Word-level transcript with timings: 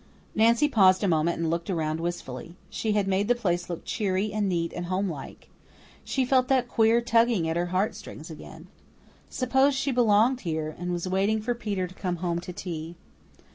Nancy 0.33 0.67
paused 0.67 1.03
a 1.03 1.07
moment 1.07 1.37
and 1.37 1.51
looked 1.51 1.69
around 1.69 1.99
wistfully. 1.99 2.55
She 2.71 2.93
had 2.93 3.07
made 3.07 3.27
the 3.27 3.35
place 3.35 3.69
look 3.69 3.85
cheery 3.85 4.33
and 4.33 4.49
neat 4.49 4.73
and 4.73 4.87
homelike. 4.87 5.47
She 6.03 6.25
felt 6.25 6.47
that 6.47 6.67
queer 6.67 7.01
tugging 7.01 7.47
at 7.47 7.55
her 7.55 7.67
heart 7.67 7.93
strings 7.93 8.31
again. 8.31 8.65
Suppose 9.29 9.75
she 9.75 9.91
belonged 9.91 10.39
here, 10.41 10.75
and 10.79 10.91
was 10.91 11.07
waiting 11.07 11.39
for 11.39 11.53
Peter 11.53 11.85
to 11.85 11.93
come 11.93 12.15
home 12.15 12.39
to 12.39 12.51
tea. 12.51 12.95